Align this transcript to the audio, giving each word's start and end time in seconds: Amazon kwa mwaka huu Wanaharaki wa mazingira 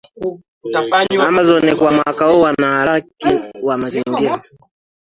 Amazon 1.27 1.75
kwa 1.75 1.91
mwaka 1.91 2.25
huu 2.25 2.41
Wanaharaki 2.41 3.27
wa 3.63 3.77
mazingira 3.77 4.41